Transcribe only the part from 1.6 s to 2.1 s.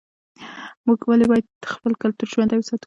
خپل